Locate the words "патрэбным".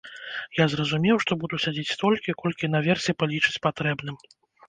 3.67-4.15